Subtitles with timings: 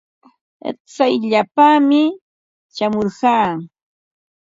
[0.91, 2.01] Tsayllapaami
[2.75, 3.49] shamurqaa.